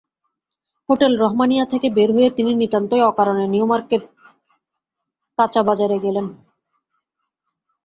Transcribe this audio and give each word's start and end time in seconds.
Hotel 0.89 1.19
Rahmania 1.19 1.65
থেকে 1.65 1.89
বের 1.89 2.13
হয়ে 2.13 2.29
তিনি 2.29 2.55
নিতান্তই 2.55 3.01
অকারণে 3.01 3.47
নিউমার্কেটকীচা-বাজারে 3.47 5.99
গেলেন। 5.99 6.25